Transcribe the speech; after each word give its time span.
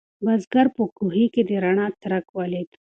بزګر 0.25 0.67
په 0.75 0.83
کوهي 0.97 1.25
کې 1.33 1.41
د 1.49 1.51
رڼا 1.63 1.87
څرک 2.01 2.25
ولید. 2.37 2.69